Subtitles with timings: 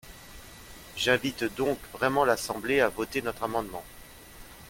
[0.95, 3.83] J’invite donc vraiment l’Assemblée à voter notre amendement.